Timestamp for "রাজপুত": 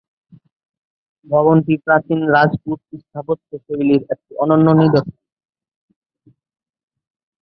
2.35-2.79